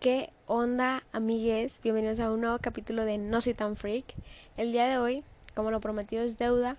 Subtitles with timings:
[0.00, 1.78] ¿Qué onda, amigues?
[1.82, 4.06] Bienvenidos a un nuevo capítulo de No soy tan freak.
[4.56, 6.78] El día de hoy, como lo prometido es deuda,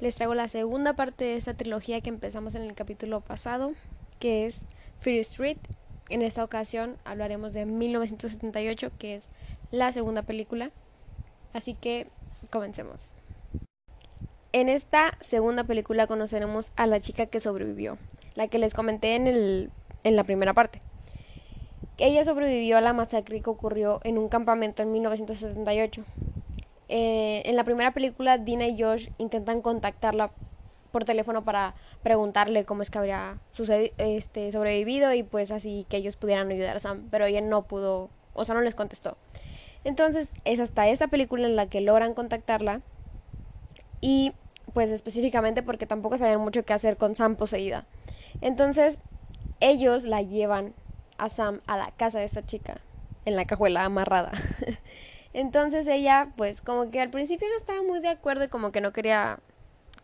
[0.00, 3.74] les traigo la segunda parte de esta trilogía que empezamos en el capítulo pasado,
[4.18, 4.56] que es
[4.98, 5.58] Fear Street.
[6.08, 9.28] En esta ocasión hablaremos de 1978, que es
[9.70, 10.72] la segunda película.
[11.52, 12.08] Así que
[12.50, 13.02] comencemos.
[14.50, 17.98] En esta segunda película conoceremos a la chica que sobrevivió,
[18.34, 19.70] la que les comenté en, el,
[20.02, 20.80] en la primera parte.
[21.98, 26.04] Ella sobrevivió a la masacre que ocurrió en un campamento en 1978.
[26.88, 30.30] Eh, en la primera película, Dina y Josh intentan contactarla
[30.90, 33.38] por teléfono para preguntarle cómo es que habría
[33.98, 38.10] este, sobrevivido y pues así que ellos pudieran ayudar a Sam, pero ella no pudo,
[38.34, 39.16] o sea, no les contestó.
[39.84, 42.82] Entonces es hasta esta película en la que logran contactarla
[44.00, 44.32] y
[44.74, 47.86] pues específicamente porque tampoco sabían mucho qué hacer con Sam poseída.
[48.40, 48.98] Entonces
[49.60, 50.74] ellos la llevan
[51.22, 52.80] a Sam a la casa de esta chica,
[53.24, 54.32] en la cajuela amarrada.
[55.32, 58.80] Entonces ella, pues como que al principio no estaba muy de acuerdo y como que
[58.80, 59.38] no quería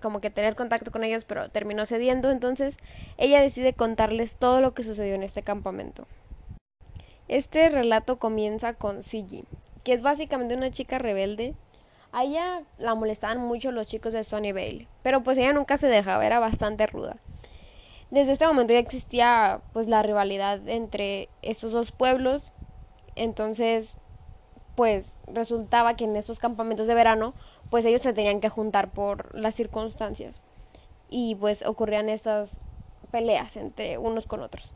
[0.00, 2.76] como que tener contacto con ellos, pero terminó cediendo, entonces
[3.16, 6.06] ella decide contarles todo lo que sucedió en este campamento.
[7.26, 9.44] Este relato comienza con Sigi,
[9.82, 11.54] que es básicamente una chica rebelde.
[12.12, 16.24] A ella la molestaban mucho los chicos de Vale, pero pues ella nunca se dejaba,
[16.24, 17.16] era bastante ruda
[18.10, 22.52] desde este momento ya existía pues la rivalidad entre estos dos pueblos
[23.16, 23.92] entonces
[24.74, 27.34] pues resultaba que en estos campamentos de verano
[27.70, 30.40] pues ellos se tenían que juntar por las circunstancias
[31.10, 32.50] y pues ocurrían estas
[33.10, 34.72] peleas entre unos con otros.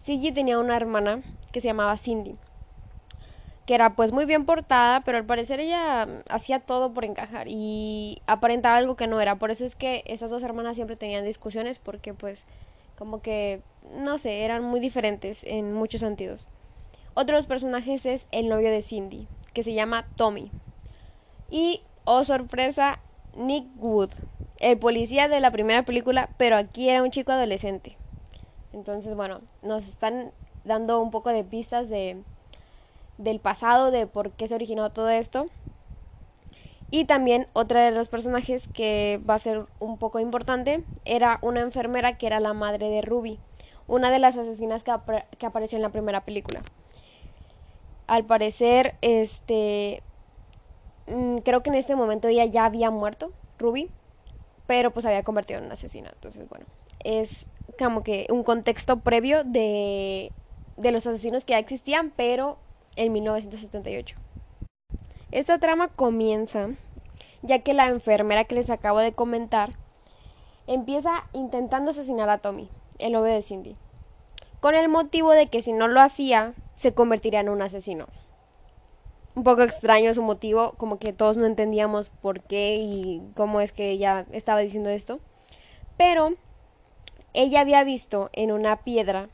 [0.00, 2.36] Sigi tenía una hermana que se llamaba Cindy,
[3.66, 8.22] que era pues muy bien portada, pero al parecer ella hacía todo por encajar y
[8.26, 9.36] aparentaba algo que no era.
[9.36, 12.44] Por eso es que esas dos hermanas siempre tenían discusiones porque pues
[12.98, 13.62] como que,
[13.94, 16.48] no sé, eran muy diferentes en muchos sentidos.
[17.14, 20.50] Otro de los personajes es el novio de Cindy, que se llama Tommy.
[21.48, 22.98] Y, oh sorpresa,
[23.36, 24.10] Nick Wood,
[24.58, 27.96] el policía de la primera película, pero aquí era un chico adolescente.
[28.72, 30.32] Entonces, bueno, nos están
[30.64, 32.22] dando un poco de pistas de
[33.16, 35.48] del pasado, de por qué se originó todo esto.
[36.90, 41.60] Y también otra de los personajes que va a ser un poco importante era una
[41.60, 43.38] enfermera que era la madre de Ruby,
[43.86, 44.92] una de las asesinas que,
[45.38, 46.62] que apareció en la primera película.
[48.06, 50.02] Al parecer, este,
[51.08, 53.90] mm, creo que en este momento ella ya había muerto, Ruby,
[54.66, 56.10] pero pues había convertido en una asesina.
[56.14, 56.64] Entonces, bueno,
[57.04, 57.44] es
[57.78, 60.32] como que un contexto previo de,
[60.78, 62.58] de los asesinos que ya existían, pero
[62.96, 64.16] en 1978.
[65.30, 66.70] Esta trama comienza
[67.42, 69.72] ya que la enfermera que les acabo de comentar
[70.66, 73.76] empieza intentando asesinar a Tommy, el novio de Cindy,
[74.60, 78.06] con el motivo de que si no lo hacía, se convertiría en un asesino.
[79.34, 83.72] Un poco extraño su motivo, como que todos no entendíamos por qué y cómo es
[83.72, 85.20] que ella estaba diciendo esto.
[85.98, 86.34] Pero
[87.34, 89.28] ella había visto en una piedra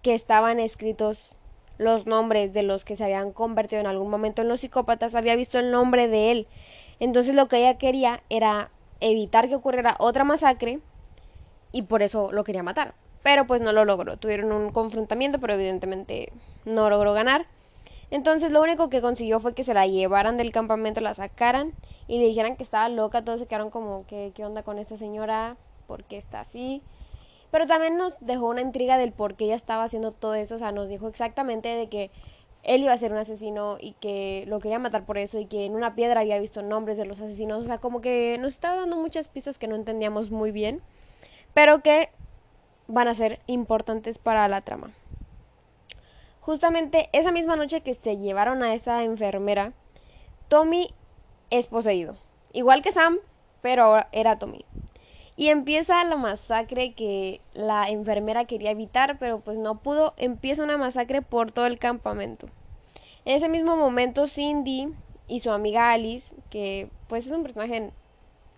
[0.00, 1.36] que estaban escritos
[1.82, 5.36] los nombres de los que se habían convertido en algún momento en los psicópatas, había
[5.36, 6.46] visto el nombre de él.
[7.00, 8.70] Entonces lo que ella quería era
[9.00, 10.80] evitar que ocurriera otra masacre
[11.72, 12.94] y por eso lo quería matar.
[13.22, 14.16] Pero pues no lo logró.
[14.16, 16.32] Tuvieron un confrontamiento, pero evidentemente
[16.64, 17.46] no logró ganar.
[18.10, 21.72] Entonces lo único que consiguió fue que se la llevaran del campamento, la sacaran
[22.06, 23.24] y le dijeran que estaba loca.
[23.24, 25.56] Todos se quedaron como, ¿qué, qué onda con esta señora?
[25.86, 26.82] ¿Por qué está así?
[27.52, 30.56] Pero también nos dejó una intriga del por qué ella estaba haciendo todo eso.
[30.56, 32.10] O sea, nos dijo exactamente de que
[32.62, 35.66] él iba a ser un asesino y que lo quería matar por eso y que
[35.66, 37.62] en una piedra había visto nombres de los asesinos.
[37.62, 40.80] O sea, como que nos estaba dando muchas pistas que no entendíamos muy bien,
[41.52, 42.08] pero que
[42.88, 44.90] van a ser importantes para la trama.
[46.40, 49.74] Justamente esa misma noche que se llevaron a esa enfermera,
[50.48, 50.94] Tommy
[51.50, 52.16] es poseído.
[52.54, 53.18] Igual que Sam,
[53.60, 54.64] pero ahora era Tommy.
[55.42, 60.14] Y empieza la masacre que la enfermera quería evitar, pero pues no pudo.
[60.16, 62.46] Empieza una masacre por todo el campamento.
[63.24, 64.94] En ese mismo momento Cindy
[65.26, 67.90] y su amiga Alice, que pues es un personaje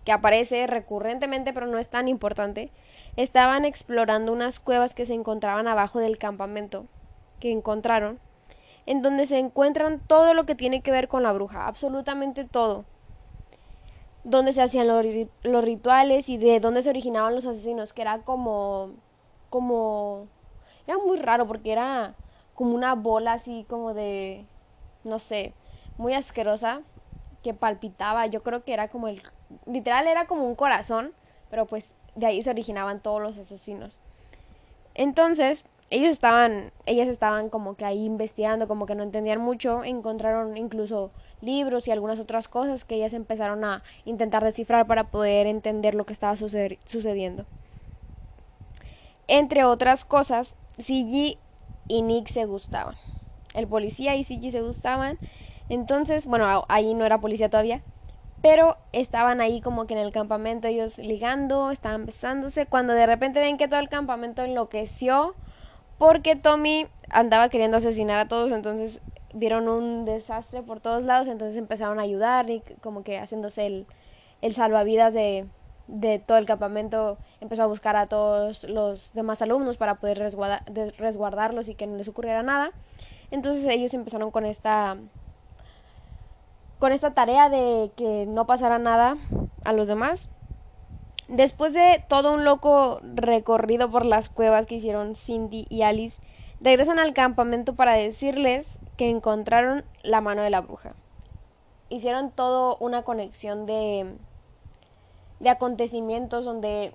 [0.03, 2.69] que aparece recurrentemente pero no es tan importante,
[3.15, 6.85] estaban explorando unas cuevas que se encontraban abajo del campamento,
[7.39, 8.19] que encontraron,
[8.85, 12.85] en donde se encuentran todo lo que tiene que ver con la bruja, absolutamente todo
[14.25, 15.05] dónde se hacían los,
[15.43, 18.89] los, rituales y de dónde se originaban los asesinos, que era como,
[19.49, 20.27] como,
[20.87, 22.15] era muy raro porque era
[22.55, 24.45] como una bola así como de,
[25.03, 25.53] no sé,
[25.97, 26.81] muy asquerosa
[27.43, 29.21] que palpitaba, yo creo que era como el,
[29.67, 31.13] literal era como un corazón,
[31.51, 33.99] pero pues de ahí se originaban todos los asesinos.
[34.95, 40.57] Entonces, ellos estaban, ellas estaban como que ahí investigando, como que no entendían mucho, encontraron
[40.57, 45.95] incluso libros y algunas otras cosas que ellas empezaron a intentar descifrar para poder entender
[45.95, 47.45] lo que estaba sucediendo.
[49.27, 51.37] Entre otras cosas, CG
[51.87, 52.95] y Nick se gustaban.
[53.53, 55.17] El policía y CG se gustaban.
[55.69, 57.81] Entonces, bueno, ahí no era policía todavía,
[58.41, 63.39] pero estaban ahí como que en el campamento ellos ligando, estaban besándose, cuando de repente
[63.39, 65.33] ven que todo el campamento enloqueció
[65.97, 68.99] porque Tommy andaba queriendo asesinar a todos, entonces
[69.35, 73.85] vieron un desastre por todos lados, entonces empezaron a ayudar y como que haciéndose el,
[74.41, 75.45] el salvavidas de,
[75.87, 80.19] de todo el campamento, empezó a buscar a todos los demás alumnos para poder
[80.97, 82.71] resguardarlos y que no les ocurriera nada.
[83.29, 84.97] Entonces ellos empezaron con esta
[86.79, 89.17] con esta tarea de que no pasara nada
[89.63, 90.29] a los demás.
[91.27, 96.21] Después de todo un loco recorrido por las cuevas que hicieron Cindy y Alice,
[96.61, 98.67] regresan al campamento para decirles
[98.97, 100.93] que encontraron la mano de la bruja.
[101.89, 104.15] Hicieron todo una conexión de,
[105.39, 106.93] de acontecimientos donde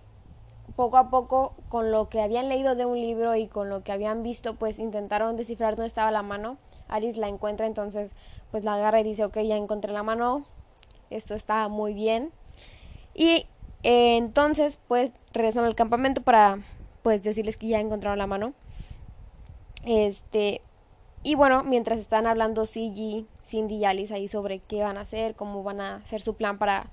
[0.76, 3.92] poco a poco con lo que habían leído de un libro y con lo que
[3.92, 6.56] habían visto pues intentaron descifrar dónde estaba la mano.
[6.88, 8.10] Alice la encuentra entonces
[8.50, 10.44] pues la agarra y dice ok ya encontré la mano,
[11.10, 12.32] esto está muy bien.
[13.14, 13.46] Y
[13.82, 16.58] eh, entonces, pues regresan al campamento para
[17.02, 18.52] pues decirles que ya encontraron la mano.
[19.84, 20.60] Este,
[21.22, 25.34] y bueno, mientras están hablando CG, Cindy y Alice ahí sobre qué van a hacer,
[25.34, 26.86] cómo van a hacer su plan para,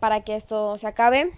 [0.00, 1.30] para que esto se acabe,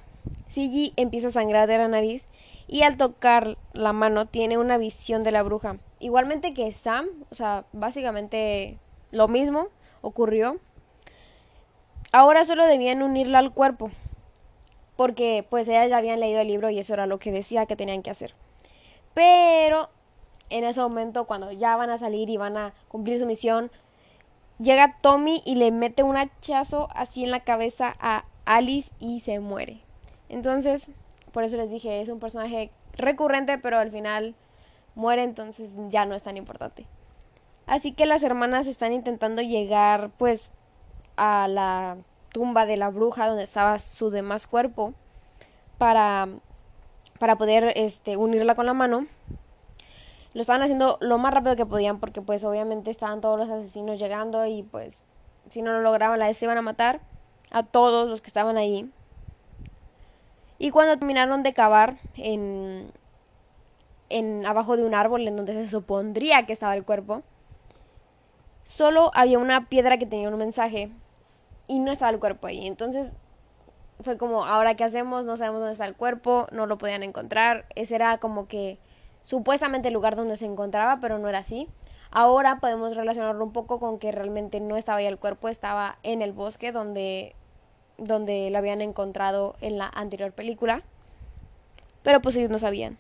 [0.49, 2.25] CG empieza a sangrar de la nariz
[2.67, 5.79] y al tocar la mano tiene una visión de la bruja.
[5.99, 8.79] Igualmente que Sam, o sea, básicamente
[9.11, 9.69] lo mismo
[10.01, 10.59] ocurrió.
[12.13, 13.91] Ahora solo debían unirla al cuerpo
[14.97, 17.77] porque pues ellas ya habían leído el libro y eso era lo que decía que
[17.77, 18.35] tenían que hacer.
[19.15, 19.89] Pero
[20.55, 23.73] en ese momento, cuando ya van a salir y van a cumplir su misión,
[24.61, 29.41] llega Tommy y le mete un hachazo así en la cabeza a Alice y se
[29.41, 29.81] muere.
[30.29, 30.89] Entonces,
[31.33, 34.37] por eso les dije, es un personaje recurrente, pero al final
[34.95, 36.87] muere, entonces ya no es tan importante.
[37.67, 40.53] Así que las hermanas están intentando llegar pues
[41.17, 41.97] a la
[42.31, 44.95] tumba de la bruja donde estaba su demás cuerpo
[45.79, 46.29] para,
[47.19, 49.07] para poder este, unirla con la mano.
[50.35, 53.99] Lo estaban haciendo lo más rápido que podían porque pues obviamente estaban todos los asesinos
[53.99, 54.99] llegando y pues
[55.51, 57.01] si no lo lograban la se iban a matar
[57.51, 58.91] a todos los que estaban ahí.
[60.59, 62.93] Y cuando terminaron de cavar en,
[64.09, 67.23] en abajo de un árbol en donde se supondría que estaba el cuerpo,
[68.65, 70.91] solo había una piedra que tenía un mensaje
[71.67, 72.67] y no estaba el cuerpo ahí.
[72.67, 73.13] Entonces
[74.03, 77.67] fue como, ahora qué hacemos, no sabemos dónde está el cuerpo, no lo podían encontrar.
[77.75, 78.79] Ese era como que
[79.25, 81.69] supuestamente el lugar donde se encontraba, pero no era así.
[82.11, 86.23] Ahora podemos relacionarlo un poco con que realmente no estaba ahí el cuerpo, estaba en
[86.23, 87.35] el bosque donde,
[87.99, 90.83] donde lo habían encontrado en la anterior película.
[92.03, 92.99] Pero pues ellos no sabían.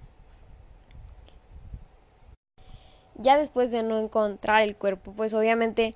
[3.17, 5.95] Ya después de no encontrar el cuerpo, pues obviamente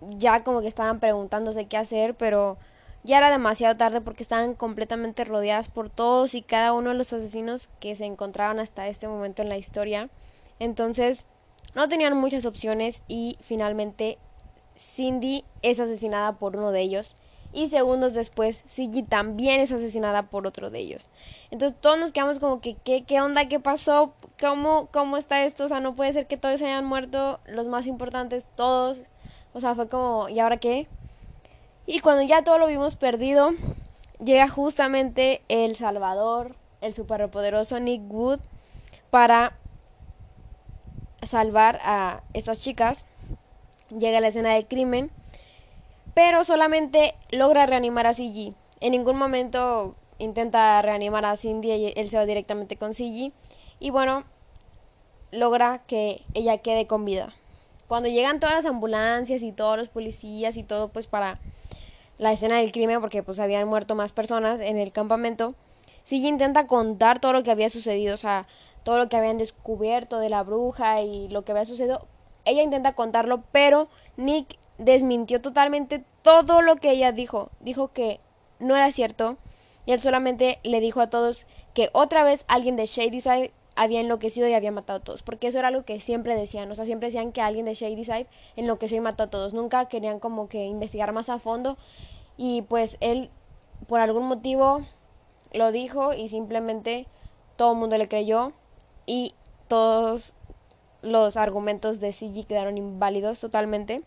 [0.00, 2.56] ya como que estaban preguntándose qué hacer, pero
[3.04, 7.12] ya era demasiado tarde porque estaban completamente rodeadas por todos y cada uno de los
[7.12, 10.08] asesinos que se encontraban hasta este momento en la historia.
[10.58, 11.26] Entonces,
[11.74, 14.18] no tenían muchas opciones y finalmente
[14.76, 17.16] Cindy es asesinada por uno de ellos
[17.52, 21.10] y segundos después Cindy también es asesinada por otro de ellos.
[21.50, 23.48] Entonces todos nos quedamos como que ¿qué, qué onda?
[23.48, 24.14] ¿Qué pasó?
[24.40, 25.64] ¿Cómo, ¿Cómo está esto?
[25.64, 29.02] O sea, no puede ser que todos hayan muerto, los más importantes, todos
[29.54, 30.88] o sea, fue como, ¿y ahora qué?
[31.86, 33.50] Y cuando ya todo lo vimos perdido,
[34.24, 38.40] llega justamente el Salvador, el superpoderoso Nick Wood,
[39.10, 39.58] para
[41.22, 43.04] salvar a estas chicas.
[43.90, 45.10] Llega a la escena de crimen,
[46.14, 48.54] pero solamente logra reanimar a CG.
[48.80, 53.32] En ningún momento intenta reanimar a Cindy, y él se va directamente con CG.
[53.80, 54.24] Y bueno,
[55.32, 57.34] logra que ella quede con vida.
[57.88, 61.38] Cuando llegan todas las ambulancias y todos los policías y todo, pues para
[62.22, 65.54] la escena del crimen, porque pues habían muerto más personas en el campamento,
[66.04, 68.46] Sigue intenta contar todo lo que había sucedido, o sea,
[68.82, 72.06] todo lo que habían descubierto de la bruja y lo que había sucedido.
[72.44, 77.50] Ella intenta contarlo, pero Nick desmintió totalmente todo lo que ella dijo.
[77.60, 78.18] Dijo que
[78.58, 79.36] no era cierto
[79.86, 84.48] y él solamente le dijo a todos que otra vez alguien de Shadyside había enloquecido
[84.48, 87.08] y había matado a todos, porque eso era algo que siempre decían, o sea, siempre
[87.08, 88.26] decían que alguien de Shady Side
[88.56, 91.76] enloqueció y mató a todos, nunca querían como que investigar más a fondo
[92.36, 93.30] y pues él
[93.88, 94.82] por algún motivo
[95.52, 97.06] lo dijo y simplemente
[97.56, 98.52] todo el mundo le creyó
[99.06, 99.34] y
[99.68, 100.34] todos
[101.02, 104.02] los argumentos de CG quedaron inválidos totalmente.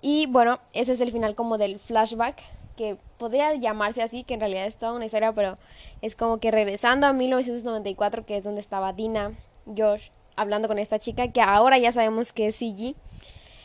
[0.00, 2.42] Y bueno, ese es el final como del flashback,
[2.76, 5.56] que podría llamarse así, que en realidad es toda una historia, pero
[6.00, 9.32] es como que regresando a 1994, que es donde estaba Dina,
[9.76, 12.94] Josh, hablando con esta chica, que ahora ya sabemos que es CG,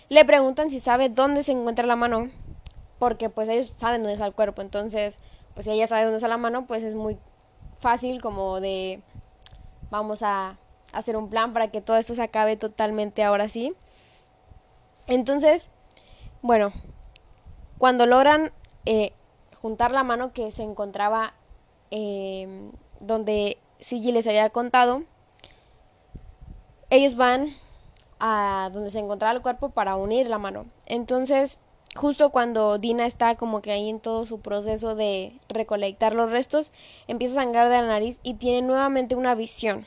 [0.09, 2.29] le preguntan si sabe dónde se encuentra la mano,
[2.99, 5.19] porque pues ellos saben dónde está el cuerpo, entonces,
[5.53, 7.17] pues si ella sabe dónde está la mano, pues es muy
[7.79, 9.01] fácil como de,
[9.89, 10.57] vamos a
[10.91, 13.73] hacer un plan para que todo esto se acabe totalmente ahora sí.
[15.07, 15.69] Entonces,
[16.41, 16.71] bueno,
[17.77, 18.51] cuando logran
[18.85, 19.13] eh,
[19.63, 21.33] juntar la mano que se encontraba
[21.89, 25.03] eh, donde Sigi les había contado,
[26.89, 27.47] ellos van
[28.19, 30.65] a donde se encontraba el cuerpo para unir la mano.
[30.85, 31.59] Entonces,
[31.95, 36.73] justo cuando Dina está como que ahí en todo su proceso de recolectar los restos,
[37.07, 39.85] empieza a sangrar de la nariz y tiene nuevamente una visión.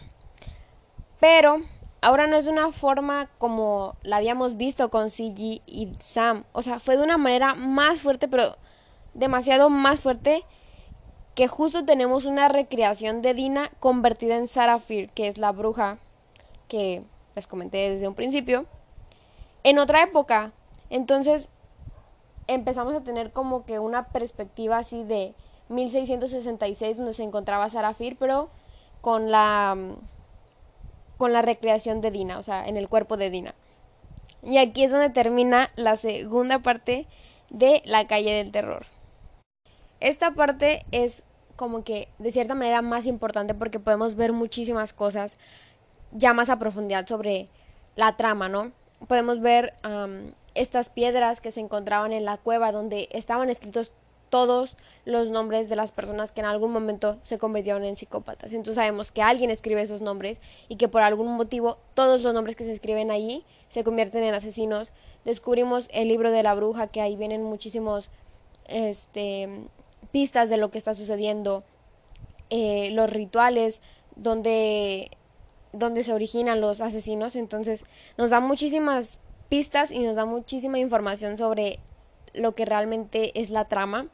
[1.21, 1.59] Pero
[2.00, 6.45] ahora no es de una forma como la habíamos visto con CG y Sam.
[6.52, 8.56] O sea, fue de una manera más fuerte, pero
[9.17, 10.45] demasiado más fuerte
[11.35, 15.99] que justo tenemos una recreación de Dina convertida en Sarafir, que es la bruja
[16.69, 17.05] que
[17.35, 18.67] les comenté desde un principio,
[19.65, 20.53] en otra época.
[20.89, 21.49] Entonces
[22.47, 25.35] empezamos a tener como que una perspectiva así de
[25.69, 28.49] 1666 donde se encontraba Sarafir, pero
[29.01, 29.77] con la
[31.19, 33.55] con la recreación de Dina, o sea, en el cuerpo de Dina.
[34.43, 37.07] Y aquí es donde termina la segunda parte
[37.51, 38.87] de La calle del terror.
[40.00, 41.23] Esta parte es
[41.57, 45.37] como que de cierta manera más importante porque podemos ver muchísimas cosas
[46.12, 47.49] ya más a profundidad sobre
[47.97, 48.73] la trama, ¿no?
[49.09, 49.75] Podemos ver
[50.55, 53.91] estas piedras que se encontraban en la cueva donde estaban escritos
[54.29, 58.53] todos los nombres de las personas que en algún momento se convirtieron en psicópatas.
[58.53, 62.57] Entonces sabemos que alguien escribe esos nombres y que por algún motivo todos los nombres
[62.57, 64.91] que se escriben allí se convierten en asesinos.
[65.25, 68.11] Descubrimos el libro de la bruja, que ahí vienen muchísimos
[68.67, 69.69] este,
[70.17, 71.63] pistas de lo que está sucediendo.
[72.49, 73.83] Eh, los rituales
[74.15, 75.11] donde,
[75.75, 77.37] donde se originan los asesinos.
[77.37, 77.85] Entonces
[78.17, 79.21] nos da muchísimas
[79.51, 81.81] pistas y nos da muchísima información sobre
[82.33, 84.07] lo que realmente es la trama.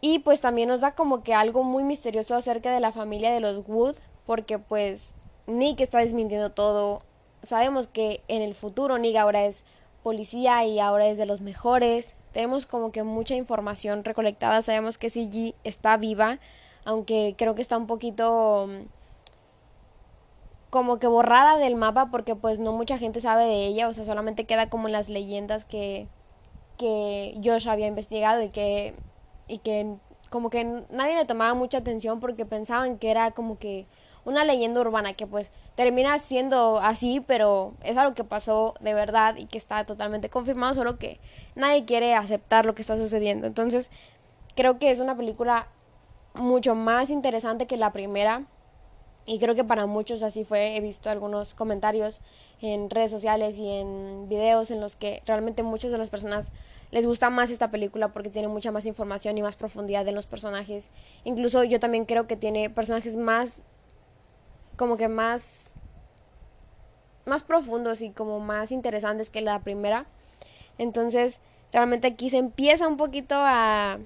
[0.00, 3.40] Y pues también nos da como que algo muy misterioso acerca de la familia de
[3.40, 5.12] los Wood, porque pues
[5.48, 7.02] Nick está desmintiendo todo.
[7.42, 9.64] Sabemos que en el futuro Nick ahora es
[10.02, 12.14] policía y ahora es de los mejores.
[12.32, 14.62] Tenemos como que mucha información recolectada.
[14.62, 16.38] Sabemos que CG está viva,
[16.84, 18.86] aunque creo que está un poquito mm,
[20.70, 24.04] como que borrada del mapa porque pues no mucha gente sabe de ella, o sea,
[24.04, 26.08] solamente queda como en las leyendas que
[26.80, 28.94] que Josh había investigado y que,
[29.46, 29.96] y que
[30.30, 33.84] como que nadie le tomaba mucha atención porque pensaban que era como que
[34.24, 39.36] una leyenda urbana que pues termina siendo así, pero es algo que pasó de verdad
[39.36, 41.20] y que está totalmente confirmado, solo que
[41.54, 43.46] nadie quiere aceptar lo que está sucediendo.
[43.46, 43.90] Entonces,
[44.54, 45.68] creo que es una película
[46.34, 48.44] mucho más interesante que la primera
[49.26, 50.76] y creo que para muchos así fue.
[50.76, 52.20] He visto algunos comentarios
[52.60, 56.50] en redes sociales y en videos en los que realmente muchas de las personas
[56.90, 60.26] les gusta más esta película porque tiene mucha más información y más profundidad en los
[60.26, 60.90] personajes.
[61.24, 63.62] Incluso yo también creo que tiene personajes más
[64.80, 65.66] como que más
[67.26, 70.06] más profundos y como más interesantes que la primera.
[70.78, 71.38] Entonces,
[71.70, 73.98] realmente aquí se empieza un poquito a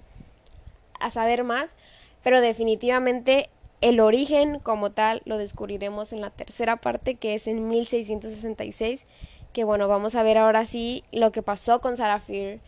[0.98, 1.76] a saber más,
[2.24, 3.50] pero definitivamente
[3.82, 9.04] el origen como tal lo descubriremos en la tercera parte que es en 1666,
[9.52, 12.58] que bueno, vamos a ver ahora sí lo que pasó con Sarah Fear,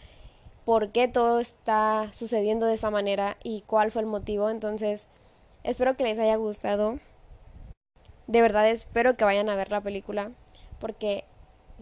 [0.64, 4.48] por qué todo está sucediendo de esa manera y cuál fue el motivo.
[4.48, 5.08] Entonces,
[5.64, 7.00] espero que les haya gustado.
[8.26, 10.32] De verdad espero que vayan a ver la película
[10.78, 11.24] porque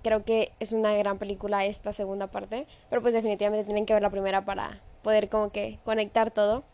[0.02, 4.02] creo que es una gran película esta segunda parte, pero pues definitivamente tienen que ver
[4.02, 6.64] la primera para poder como que conectar todo.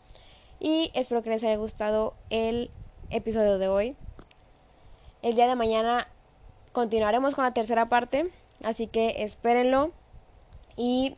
[0.59, 2.69] Y espero que les haya gustado el
[3.09, 3.95] episodio de hoy.
[5.21, 6.07] El día de mañana
[6.71, 8.29] continuaremos con la tercera parte,
[8.63, 9.91] así que espérenlo.
[10.75, 11.15] Y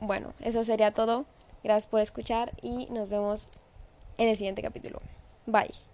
[0.00, 1.24] bueno, eso sería todo.
[1.64, 3.48] Gracias por escuchar y nos vemos
[4.18, 4.98] en el siguiente capítulo.
[5.46, 5.87] Bye.